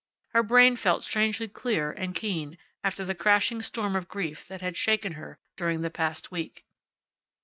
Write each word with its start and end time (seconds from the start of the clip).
Her 0.29 0.41
brain 0.41 0.77
felt 0.77 1.03
strangely 1.03 1.47
clear 1.47 1.91
and 1.91 2.15
keen 2.15 2.57
after 2.83 3.05
the 3.05 3.13
crashing 3.13 3.61
storm 3.61 3.95
of 3.95 4.07
grief 4.07 4.47
that 4.47 4.61
had 4.61 4.75
shaken 4.75 5.13
her 5.13 5.37
during 5.55 5.81
the 5.81 5.91
past 5.91 6.31
week. 6.31 6.65